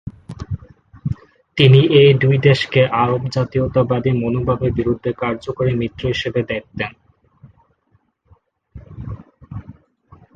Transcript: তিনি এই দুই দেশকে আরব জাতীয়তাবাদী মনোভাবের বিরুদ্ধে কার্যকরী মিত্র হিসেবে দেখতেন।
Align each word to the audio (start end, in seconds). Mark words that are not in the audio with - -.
তিনি 1.57 1.79
এই 1.99 2.11
দুই 2.13 2.35
দেশকে 2.39 2.81
আরব 3.01 3.21
জাতীয়তাবাদী 3.27 4.11
মনোভাবের 4.21 4.71
বিরুদ্ধে 4.73 5.09
কার্যকরী 5.13 5.73
মিত্র 5.75 6.01
হিসেবে 6.07 6.41
দেখতেন। 6.43 6.91